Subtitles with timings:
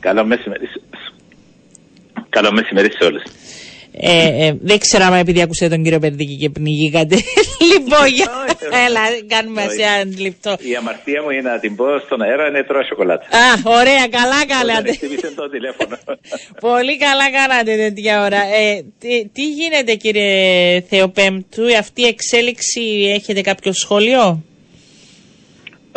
[0.00, 0.68] Καλό μεσημέρι.
[2.28, 3.22] Καλό μεσημέρι σε όλους.
[4.00, 7.16] Ε, ε, δεν ξέρω αν επειδή ακούσατε τον κύριο Περδίκη και πνιγήκατε.
[7.72, 8.26] λοιπόν, για...
[8.86, 10.56] έλα, κάνουμε σε αντιληπτό.
[10.58, 13.24] Η αμαρτία μου είναι να την πω στον αέρα είναι τρώω σοκολάτα.
[13.24, 14.92] Α, ωραία, καλά κάνατε.
[14.92, 15.98] Χτύπησε το τηλέφωνο.
[16.68, 18.40] Πολύ καλά κάνατε τέτοια ώρα.
[18.42, 24.42] Ε, τι, τι γίνεται κύριε Θεοπέμπτου, αυτή η εξέλιξη έχετε κάποιο σχόλιο;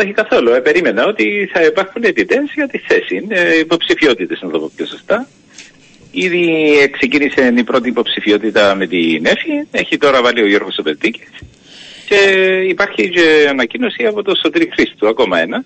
[0.02, 0.50] Όχι καθόλου.
[0.54, 3.26] Ε, περίμενα ότι θα υπάρχουν αιτητέ για τη θέση.
[3.30, 5.28] Ε, υποψηφιότητες, να το πω πιο σωστά.
[6.12, 6.46] Ήδη
[6.92, 9.68] ξεκίνησε η πρώτη υποψηφιότητα με την ΕΦΗ.
[9.72, 11.30] Έχει τώρα βάλει ο Γιώργος Σοπετίκης.
[12.10, 12.20] Και
[12.68, 15.58] υπάρχει και ανακοίνωση από το Σωτήρη Χρήστου, ακόμα ένα.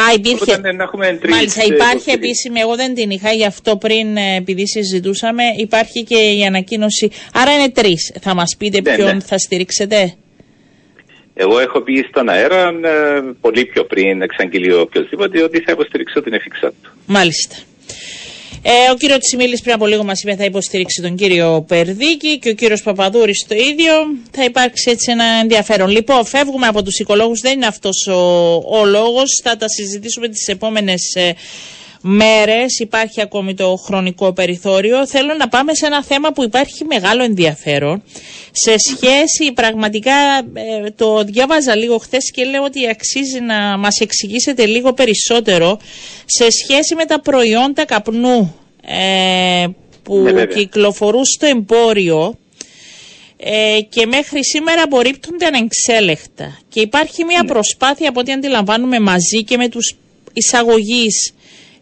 [0.00, 0.52] Α, υπήρχε.
[0.52, 2.14] Οπότε, να έχουμε τρεις Μάλιστα, ε, υπάρχει υποψηφίους.
[2.16, 7.10] επίσημη, εγώ δεν την είχα, γι' αυτό πριν, ε, επειδή συζητούσαμε, υπάρχει και η ανακοίνωση.
[7.34, 8.12] Άρα είναι τρεις.
[8.20, 9.20] Θα μας πείτε Ναι, ποιον ναι.
[9.20, 10.14] θα στηρίξετε;
[11.34, 16.32] Εγώ έχω πει στον αέρα ε, πολύ πιο πριν εξαγγείλει οποιοδήποτε ότι θα υποστηρίξω την
[16.32, 16.90] εφήξα του.
[17.06, 17.56] Μάλιστα.
[18.66, 22.48] Ε, ο κύριος Τσιμίλης πριν από λίγο μας είπε θα υποστηρίξει τον κύριο Περδίκη και
[22.48, 23.92] ο κύριος Παπαδούρης το ίδιο.
[24.30, 25.88] Θα υπάρξει έτσι ένα ενδιαφέρον.
[25.90, 29.40] Λοιπόν, φεύγουμε από τους οικολόγους, δεν είναι αυτός ο, ο λόγος.
[29.42, 31.32] Θα τα συζητήσουμε τις επόμενες ε,
[32.06, 32.78] μέρες.
[32.78, 35.06] Υπάρχει ακόμη το χρονικό περιθώριο.
[35.06, 38.02] Θέλω να πάμε σε ένα θέμα που υπάρχει μεγάλο ενδιαφέρον.
[38.52, 40.12] Σε σχέση πραγματικά,
[40.52, 45.78] ε, το διάβαζα λίγο χθες και λέω ότι αξίζει να μας εξηγήσετε λίγο περισσότερο
[46.24, 48.54] σε σχέση με τα προϊόντα καπνού
[48.86, 49.66] ε,
[50.02, 50.44] που Ναι, βέβαια.
[50.44, 52.38] κυκλοφορούν στο εμπόριο
[53.36, 56.58] ε, και μέχρι σήμερα απορρίπτονται ανεξέλεκτα.
[56.68, 59.94] Και υπάρχει μια προσπάθεια από ό,τι αντιλαμβάνουμε μαζί και με τους
[60.32, 61.33] εισαγωγείς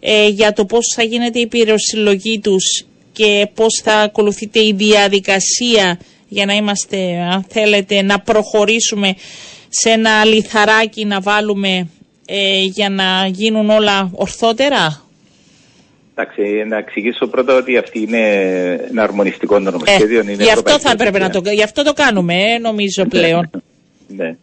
[0.05, 5.99] ε, για το πώς θα γίνεται η πυροσυλλογή τους και πώς θα ακολουθείται η διαδικασία
[6.29, 9.15] για να είμαστε, αν θέλετε, να προχωρήσουμε
[9.69, 11.89] σε ένα λιθαράκι να βάλουμε
[12.27, 15.03] ε, για να γίνουν όλα ορθότερα;
[16.15, 18.19] Εντάξει, να εξηγήσω πρώτα ότι αυτή είναι
[18.91, 20.21] ένα αρμονιστικό νομοσχέδιο.
[20.21, 21.43] είναι Ε, γι' αυτό ευρωπαϊκή θα έπρεπε να οδηγία.
[21.43, 23.51] το, γι' αυτό το κάνουμε, ε, νομίζω πλέον.
[24.07, 24.37] Ναι.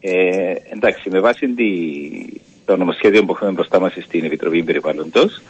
[0.00, 1.64] Ε, εντάξει, με βάση τη,
[2.66, 5.42] το νομοσχέδιο που έχουμε μπροστά μας στην Επιτροπή Περιβάλλοντος,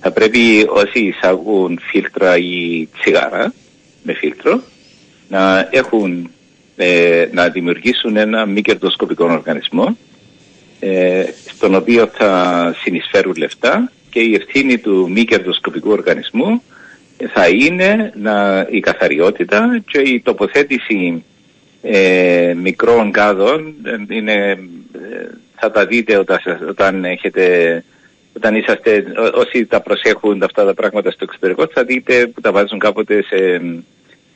[0.00, 3.52] θα πρέπει όσοι εισάγουν φίλτρα ή τσιγάρα
[4.02, 4.62] με φίλτρο
[5.28, 6.30] να έχουν
[6.76, 9.96] ε, να δημιουργήσουν ένα μη κερδοσκοπικό οργανισμό
[10.80, 16.62] ε, στον οποίο θα συνεισφέρουν λεφτά και η ευθύνη του μη κερδοσκοπικού οργανισμού
[17.32, 21.24] θα είναι να, η καθαριότητα και η τοποθέτηση
[21.82, 24.34] ε, μικρών κάδων ε, είναι,
[24.92, 25.26] ε,
[25.64, 27.44] θα τα δείτε όταν, σας- όταν έχετε
[28.36, 32.52] όταν είσαστε, ό- όσοι τα προσέχουν αυτά τα πράγματα στο εξωτερικό θα δείτε που τα
[32.52, 33.60] βάζουν κάποτε σε,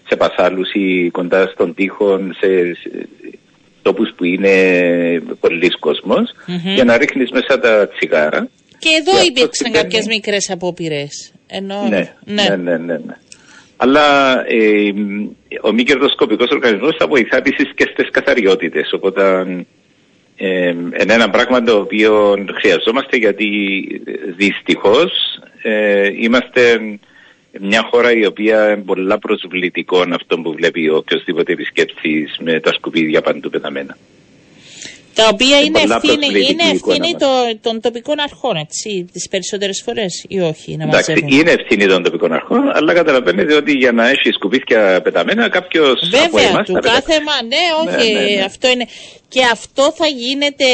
[0.09, 3.09] σε πασάλους ή κοντά στον τοίχο σε, σε
[3.83, 4.55] τόπους που είναι
[5.41, 6.75] πολλής κόσμος Μμμ.
[6.75, 8.49] για να ρίχνεις μέσα τα τσιγάρα
[8.79, 9.83] Και εδώ Και αυτό υπήρξαν συμβαίνει.
[9.83, 11.33] κάποιες μικρές απόπειρες.
[11.47, 11.87] Ενώ...
[11.89, 13.15] ναι, ναι, ναι, ναι, ναι.
[13.77, 14.05] Αλλά
[14.47, 14.93] ε,
[15.63, 18.93] ο μη κερδοσκοπικός οργανισμός θα βοηθά επίσης και στις καθαριότητες.
[18.93, 19.23] Οπότε
[20.37, 23.49] ε, είναι ένα πράγμα το οποίο χρειαζόμαστε γιατί
[24.37, 25.13] δυστυχώς
[25.63, 26.81] ε, είμαστε
[27.61, 33.23] μια χώρα η οποία είναι πολλά προσβλητικό αυτό που βλέπει οποιοδήποτε επισκέπτης με τα σκουπίδια
[33.23, 33.97] παντού πεταμένα.
[35.19, 37.19] Τα οποία Και είναι πολλά ευθύνη, προσβλητική είναι ευθύνη εικόνα
[37.53, 41.39] το, των τοπικών αρχών, έτσι, τις περισσότερες φορές ή όχι, να Εντάξει, μαζεύουν.
[41.39, 46.37] είναι ευθύνη των τοπικών αρχών, αλλά καταλαβαίνετε ότι για να έχει σκουπίδια πεταμένα, κάποιος από
[46.37, 47.23] Βέβαια, εμάς του θα κάθε πετάξει.
[47.29, 47.65] μα, ναι,
[47.99, 48.43] όχι, Ναι, ναι, ναι.
[48.43, 48.87] αυτό είναι.
[49.29, 50.65] Και αυτό θα γίνεται,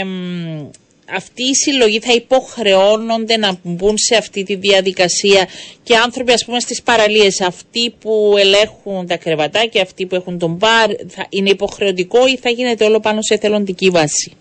[0.00, 0.68] εμ,
[1.10, 5.48] αυτή η συλλογή θα υποχρεώνονται να μπουν σε αυτή τη διαδικασία
[5.82, 10.50] και άνθρωποι ας πούμε στις παραλίες, αυτοί που ελέγχουν τα κρεβατάκια, αυτοί που έχουν τον
[10.54, 14.32] μπαρ, θα είναι υποχρεωτικό ή θα γίνεται όλο πάνω σε εθελοντική βάση;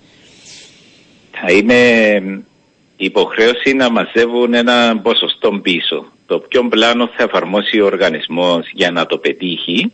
[1.31, 2.22] Θα είναι
[2.97, 6.06] υποχρέωση να μαζεύουν ένα ποσοστό πίσω.
[6.25, 9.91] Το ποιο πλάνο θα εφαρμόσει ο οργανισμός για να το πετύχει,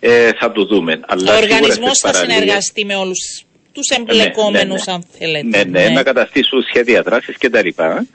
[0.00, 1.00] ε, θα το δούμε.
[1.06, 5.64] Αλλά Ο σίγουρα οργανισμός στις θα παραλίες- συνεργαστεί με όλους τους εμπλεκόμενους αν θέλετε.
[5.64, 8.06] Ναι, ναι, να καταστήσουν σχέδια δράσης και τα λοιπά.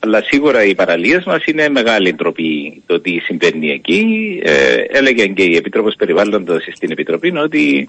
[0.00, 4.04] Αλλά σίγουρα οι παραλίες μας είναι μεγάλη ντροπή το τι συμβαίνει εκεί.
[4.44, 7.88] Ε, έλεγε και η Επίτροπος Περιβάλλοντος στην Επιτροπή ότι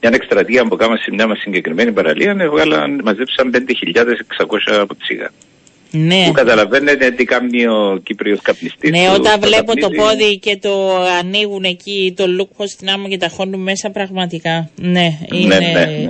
[0.00, 5.30] μια εκστρατεία που κάναμε σε μια μας συγκεκριμένη παραλία έβγαλαν, μαζέψαν 5.600 από τσίγα.
[5.90, 6.24] Ναι.
[6.26, 8.90] Που καταλαβαίνετε τι κάνει ο Κύπριος καπνιστής.
[8.90, 10.02] Ναι, που όταν βλέπω το καπνίζει.
[10.02, 14.70] πόδι και το ανοίγουν εκεί το λούκο στην άμμο και τα χώνουν μέσα πραγματικά.
[14.74, 15.58] Ναι, είναι...
[15.58, 16.08] Ναι, ναι, ναι.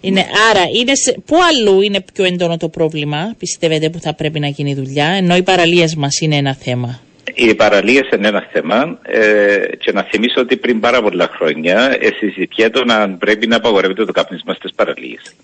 [0.00, 4.40] είναι άρα, είναι σε, πού αλλού είναι πιο έντονο το πρόβλημα, πιστεύετε, που θα πρέπει
[4.40, 7.00] να γίνει δουλειά, ενώ οι παραλίες μας είναι ένα θέμα;
[7.34, 12.08] Οι παραλίες είναι ένα θέμα ε, και να θυμίσω ότι πριν πάρα πολλά χρόνια ε,
[12.18, 15.34] συζητιέται αν πρέπει να απαγορεύεται το κάπνισμα στις παραλίες.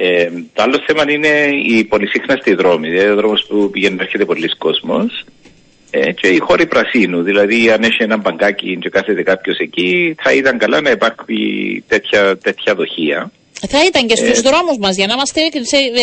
[0.00, 1.28] Ε, το άλλο θέμα είναι
[1.66, 2.88] η πολυσύχναστη δρόμη.
[2.88, 5.24] Δηλαδή ο δρόμος που πηγαίνει να έρχεται πολλοί κόσμος.
[5.90, 7.22] Ε, και η χώρη πρασίνου.
[7.22, 11.38] Δηλαδή, αν έχει ένα μπαγκάκι και κάθεται κάποιος εκεί, θα ήταν καλά να υπάρχει
[11.88, 13.30] τέτοια, τέτοια δοχεία.
[13.68, 15.40] Θα ήταν και στους ε, δρόμους μας, για να είμαστε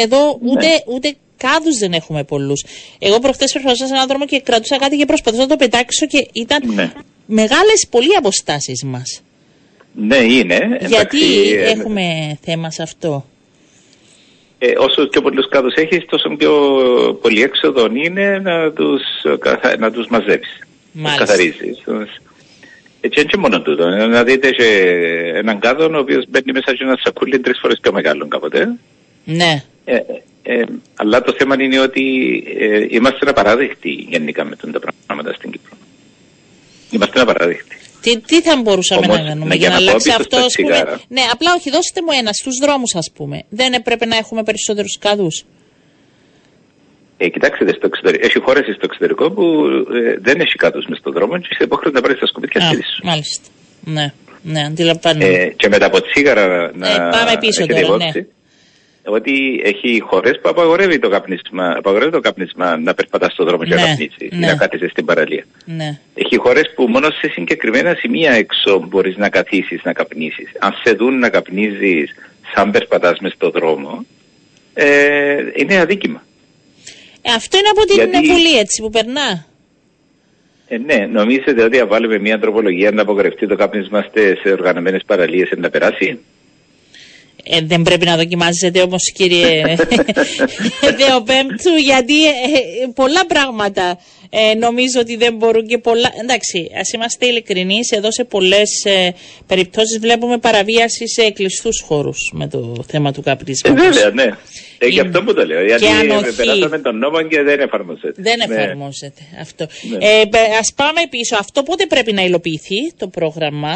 [0.04, 0.76] εδώ, ούτε, ναι.
[0.86, 2.66] ούτε κάδους δεν έχουμε πολλούς.
[3.00, 6.28] Εγώ προχθέ προσπαθούσα σε έναν δρόμο και κρατούσα κάτι και προσπαθούσα να το πετάξω και
[6.34, 6.92] ήταν ναι.
[7.26, 9.22] μεγάλες πολλοί αποστάσεις μας.
[9.94, 10.78] Ναι, είναι.
[10.88, 13.26] Γιατί ε, έχουμε θέμα σε αυτό;
[14.58, 16.52] Ε, όσο πιο πολλούς κάδους έχεις, τόσο πιο
[17.22, 19.02] πολύ έξοδο είναι να τους,
[19.80, 20.60] να τους μαζέψεις.
[20.92, 21.26] Μάλιστα.
[21.26, 21.84] καθαρίζεις.
[23.02, 23.90] Έτσι είναι και μόνο τούτο.
[23.90, 24.66] Να δείτε και
[25.36, 28.68] έναν κάδο ο οποίος μπαίνει μέσα σε ένα σακούλι τρεις φορές πιο μεγάλο κάποτε.
[29.24, 29.64] Ναι.
[29.86, 30.00] Ε,
[30.44, 30.64] ε,
[30.96, 32.04] αλλά το θέμα είναι ότι
[32.60, 35.78] ε, είμαστε απαράδεκτοι γενικά με τα πράγματα στην Κύπρο.
[36.92, 37.78] Είμαστε απαράδεκτοι.
[38.06, 41.50] Τι, τι θα μπορούσαμε Όμως, να κάνουμε για να αλλάξει αυτός, ας πούμε; Ναι, απλά
[41.58, 43.38] όχι, δώστε μου ένα στους δρόμους, ας πούμε.
[43.50, 45.28] Δεν έπρεπε να έχουμε περισσότερους καδού.
[47.18, 49.44] Ε, κοιτάξτε, στο εξωτερικό, έχει χώρες στο εξωτερικό που
[49.94, 52.76] ε, δεν έχει κάδους μες στον δρόμο και είσαι υποχρεωτικό να πάρει τα σκουπίδια και
[52.76, 53.02] σου.
[53.04, 53.48] Μάλιστα.
[53.96, 55.26] Ναι, ναι, αντιλαμβάνομαι.
[55.26, 56.88] Ε, και μετά από τσίγαρα να.
[56.90, 58.12] Ε, πάμε πίσω τώρα, ναι
[59.06, 63.76] ότι έχει χώρε που απαγορεύει το, καπνίσμα, απαγορεύει το καπνίσμα να περπατά στον δρόμο και
[63.76, 64.46] να ναι, καπνίσει ναι.
[64.46, 65.46] ή να κάθεσαι στην παραλία.
[65.66, 66.00] Ναι.
[66.14, 70.52] Έχει χώρε που μόνο σε συγκεκριμένα σημεία έξω μπορείς να καθίσεις να καπνίσεις.
[70.60, 72.12] Αν σε δουν να καπνίζεις
[72.54, 74.06] σαν περπατάς μες στον δρόμο,
[74.74, 76.24] ε, είναι αδίκημα.
[77.22, 78.28] Ε, αυτό είναι από την Γιατί...
[78.28, 79.46] Βουλή έτσι που περνά.
[80.68, 84.06] Ε, ναι, νομίζετε ότι αν βάλουμε μια τροπολογία να απογορευτεί το κάπνισμα
[84.44, 86.20] σε οργανωμένες παραλίες να περάσει;
[87.50, 89.62] Ε, δεν πρέπει να δοκιμάζετε όμως κύριε
[91.00, 92.32] Δεοπέμπτου γιατί ε,
[92.94, 93.98] πολλά πράγματα
[94.30, 96.12] ε, νομίζω ότι δεν μπορούν και πολλά...
[96.22, 99.14] Εντάξει, ας είμαστε ειλικρινείς, εδώ σε πολλές ε,
[99.48, 103.86] περιπτώσεις βλέπουμε παραβίαση σε κλειστούς χώρους με το θέμα του καπνίσματος.
[103.86, 104.32] Ε, βέβαια, ναι.
[104.78, 105.66] Ε, γι' αυτό που το λέω.
[105.66, 106.36] Γιατί όχι...
[106.36, 108.14] περάσαμε τον νόμο και δεν εφαρμόζεται.
[108.22, 108.56] Δεν ναι.
[108.56, 109.68] εφαρμόζεται αυτό.
[109.90, 110.06] Ναι.
[110.06, 110.22] Ε,
[110.60, 111.36] ας πάμε πίσω.
[111.40, 113.74] Αυτό πότε πρέπει να υλοποιηθεί το πρόγραμμα;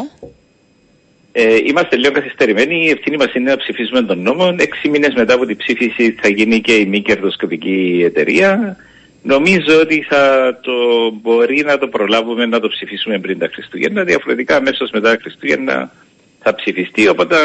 [1.42, 2.86] Ε, είμαστε λίγο καθυστερημένοι.
[2.86, 4.56] Η ευθύνη μας είναι να ψηφίσουμε τον νόμο.
[4.58, 8.78] Έξι μήνες μετά από την ψήφιση θα γίνει και η μη κερδοσκοπική εταιρεία.
[9.24, 10.24] Νομίζω ότι θα
[10.62, 10.74] το
[11.22, 14.04] μπορεί να το προλάβουμε να το ψηφίσουμε πριν τα Χριστούγεννα.
[14.04, 15.92] Διαφορετικά, αμέσως μετά τα Χριστούγεννα
[16.40, 17.08] θα ψηφιστεί.
[17.08, 17.36] Οπότε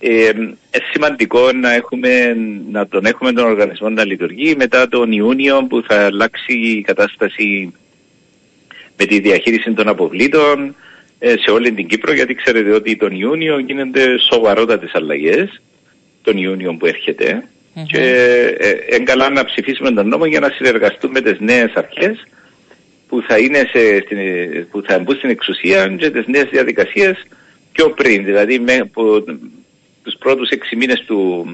[0.00, 0.56] ε, είναι
[0.92, 2.36] σημαντικό να, έχουμε,
[2.70, 7.72] να τον έχουμε τον οργανισμό να λειτουργεί μετά τον Ιούνιο που θα αλλάξει η κατάσταση
[8.96, 10.74] με τη διαχείριση των αποβλήτων ε,
[11.18, 15.62] σε όλη την Κύπρο γιατί ξέρετε ότι τον Ιούνιο γίνονται σοβαρότατες αλλαγές
[16.22, 17.48] τον Ιούνιο που ερχεται
[17.86, 18.00] και
[18.88, 22.26] ε, καλά να ψηφίσουμε τον νόμο για να συνεργαστούμε με τις νέες αρχές
[23.08, 24.18] που θα, είναι σε, στην,
[24.70, 27.26] που θα μπουν στην εξουσία και τις νέες διαδικασίες
[27.72, 29.24] πιο πριν, δηλαδή με, που,
[30.02, 31.46] τους πρώτους έξι μήνες του,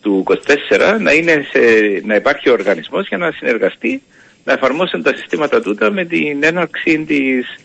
[0.00, 1.60] του 24 να, είναι σε,
[2.04, 4.02] να υπάρχει ο οργανισμός για να συνεργαστεί
[4.44, 7.56] να εφαρμόσουν τα συστήματα τούτα με την έναρξη της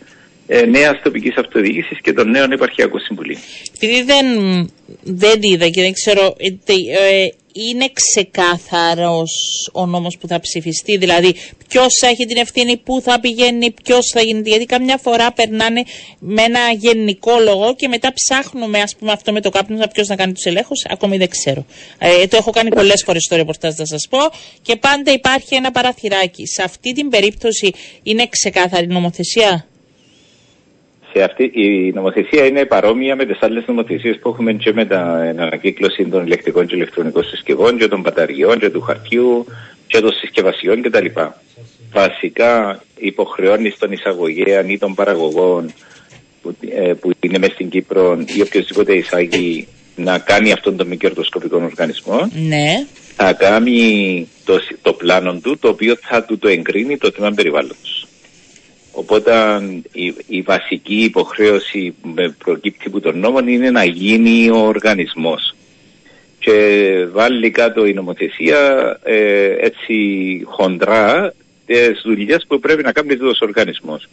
[0.50, 3.40] ε, νέας τοπικής αυτοδιοίκησης και των νέων επαρχιακών συμβουλίων.
[3.76, 4.26] Επειδή δεν,
[5.02, 6.72] δεν είδα και δεν ξέρω, ε,
[7.14, 9.32] ε είναι ξεκάθαρος
[9.72, 11.34] ο νόμος που θα ψηφιστεί, δηλαδή
[11.68, 14.48] ποιος θα έχει την ευθύνη, πού θα πηγαίνει, ποιος θα γίνεται.
[14.48, 15.82] Γιατί καμιά φορά περνάνε
[16.18, 20.16] με ένα γενικό λόγο και μετά ψάχνουμε, ας πούμε, αυτό με το κάπνισμα, ποιος να
[20.16, 20.84] κάνει τους ελέγχους.
[20.88, 21.66] Ακόμη δεν ξέρω.
[21.98, 24.18] Ε, το έχω κάνει πολλές φορές στο ρεπορτάζ, θα σας πω.
[24.62, 26.46] Και πάντα υπάρχει ένα παραθυράκι.
[26.46, 27.72] Σε αυτή την περίπτωση
[28.02, 29.67] είναι ξεκάθαρη νομοθεσία;
[31.18, 34.96] Σε αυτή, η νομοθεσία είναι παρόμοια με τις άλλες νομοθεσίες που έχουμε και με την
[34.96, 39.46] ανακύκλωση των ηλεκτρικών και ηλεκτρονικών συσκευών και των μπαταριών και του χαρτιού
[39.86, 41.06] και των συσκευασιών κτλ.
[41.92, 45.72] Βασικά υποχρεώνεις τον εισαγωγέα ή των παραγωγών
[46.42, 50.96] που, ε, που είναι μέσα στην Κύπρο ή οποιοδήποτε εισάγει να κάνει αυτόν τον μη
[50.96, 52.30] κερδοσκοπικό οργανισμό.
[52.48, 52.86] Ναι.
[53.16, 58.07] Θα κάνει το, το πλάνο του, το οποίο θα του το εγκρίνει το θέμα περιβάλλοντος.
[58.98, 59.32] Οπότε
[59.92, 62.14] η, η βασική υποχρέωση που
[62.44, 65.54] προκύπτει από τον νόμο είναι να γίνει ο οργανισμός.
[66.38, 66.56] Και
[67.12, 68.60] βάλει κάτω η νομοθεσία
[69.02, 69.94] ε, έτσι
[70.44, 71.34] χοντρά
[71.66, 74.08] τις δουλειές που πρέπει να κάνει ο οργανισμός.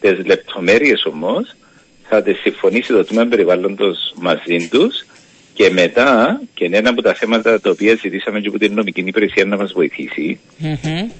[0.00, 1.54] Τις λεπτομέρειες όμως
[2.02, 5.06] θα τις συμφωνήσει το τμήμα περιβάλλοντος μαζί τους
[5.54, 9.00] και μετά, και είναι ένα από τα θέματα τα οποία ζητήσαμε και από την νομική
[9.00, 10.40] υπηρεσία να μας βοηθήσει,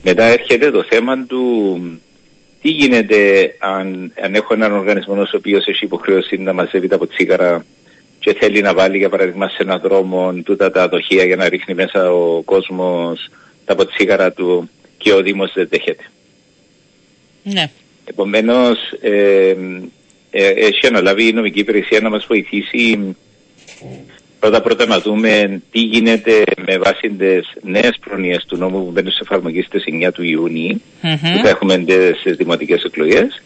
[0.03, 2.01] μετά έρχεται το θέμα του
[2.67, 7.65] τι γίνεται αν, αν έχω έναν οργανισμό ο οποίος έχει υποχρέωση να μαζεύει τα τσίγαρα
[8.19, 11.75] και θέλει να βάλει για παράδειγμα σε έναν δρόμο τούτα τα δοχεία για να ρίχνει
[11.75, 13.29] μέσα ο κόσμος
[13.65, 16.05] τα ποτσίγαρα του και ο Δήμος δεν δέχεται.
[17.43, 17.71] Ναι.
[18.05, 19.55] Επομένως ε,
[20.31, 23.17] ε, έχει αναλάβει η νομική υπηρεσία να μας βοηθήσει
[24.47, 29.11] πρώτα πρώτα να δούμε τι γίνεται με βάση τις νέες προνοιέ του νόμου που μπαίνουν
[29.11, 31.85] σε εφαρμογή στις 9 του ιουνιου που θα έχουμε
[32.21, 33.43] στι δημοτικές εκλογές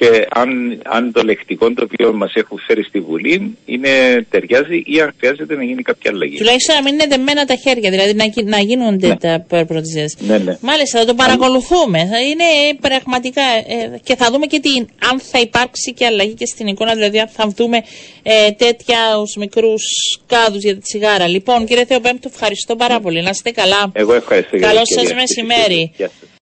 [0.00, 3.90] και αν, αν το λεκτικό το οποίο μας έχουν φέρει στη Βουλή είναι,
[4.30, 6.36] ταιριάζει ή αν χρειάζεται να γίνει κάποια αλλαγή.
[6.36, 9.16] Τουλάχιστον να μην είναι δεμένα τα χέρια, δηλαδή να, να γίνονται ναι.
[9.16, 10.04] τα προτζέ.
[10.18, 10.58] Ναι, ναι.
[10.60, 11.98] Μάλιστα, θα το παρακολουθούμε.
[11.98, 12.44] Θα είναι
[12.80, 13.42] πραγματικά.
[13.42, 14.70] Ε, και θα δούμε και τι,
[15.10, 17.78] αν θα υπάρξει και αλλαγή και στην εικόνα, δηλαδή αν θα δούμε
[18.22, 18.98] ε, τέτοια
[19.38, 19.82] μικρούς
[20.26, 21.26] κάδους για τη τσιγάρα.
[21.26, 23.22] Λοιπόν, κύριε Θεοπέμπτο, ευχαριστώ πάρα πολύ.
[23.22, 23.90] Να είστε καλά.
[23.92, 24.58] Εγώ ευχαριστώ.
[24.58, 25.92] Καλό σας μεσημέρι.